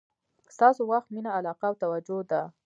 [0.55, 2.41] ستاسو وخت، مینه، علاقه او توجه ده.